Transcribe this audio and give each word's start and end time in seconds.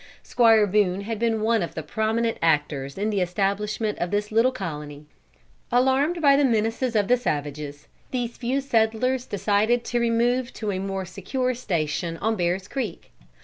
Squire 0.23 0.65
Boone 0.65 1.01
had 1.01 1.19
been 1.19 1.41
one 1.41 1.61
of 1.61 1.75
the 1.75 1.83
prominent 1.83 2.39
actors 2.41 2.97
in 2.97 3.11
the 3.11 3.21
establishment 3.21 3.99
of 3.99 4.09
this 4.09 4.31
little 4.31 4.51
colony. 4.51 5.05
Alarmed 5.71 6.23
by 6.23 6.35
the 6.35 6.43
menaces 6.43 6.95
of 6.95 7.07
the 7.07 7.17
savages, 7.17 7.87
these 8.09 8.35
few 8.35 8.61
settlers 8.61 9.27
decided 9.27 9.83
to 9.85 9.99
remove 9.99 10.53
to 10.53 10.71
a 10.71 10.79
more 10.79 11.05
secure 11.05 11.53
station 11.53 12.17
on 12.17 12.35
Bear's 12.35 12.67
Creek. 12.67 13.11